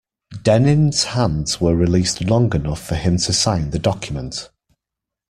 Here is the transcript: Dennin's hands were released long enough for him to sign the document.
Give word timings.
Dennin's 0.41 1.03
hands 1.03 1.61
were 1.61 1.75
released 1.75 2.21
long 2.23 2.55
enough 2.55 2.81
for 2.83 2.95
him 2.95 3.17
to 3.17 3.31
sign 3.33 3.69
the 3.69 3.77
document. 3.77 4.49